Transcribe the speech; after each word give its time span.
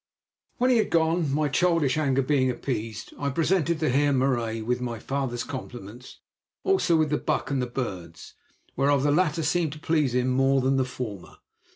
When 0.57 0.71
he 0.71 0.77
had 0.77 0.89
gone, 0.89 1.31
my 1.31 1.47
childish 1.47 1.95
anger 1.95 2.23
being 2.23 2.49
appeased, 2.49 3.13
I 3.19 3.29
presented 3.29 3.77
the 3.79 3.91
Heer 3.91 4.11
Marais 4.11 4.63
with 4.63 4.81
my 4.81 4.97
father's 4.97 5.43
compliments, 5.43 6.21
also 6.63 6.95
with 6.95 7.11
the 7.11 7.19
buck 7.19 7.51
and 7.51 7.61
the 7.61 7.67
birds, 7.67 8.33
whereof 8.75 9.03
the 9.03 9.11
latter 9.11 9.43
seemed 9.43 9.73
to 9.73 9.79
please 9.79 10.15
him 10.15 10.29
more 10.29 10.59
than 10.59 10.77
the 10.77 10.85
former. 10.85 11.35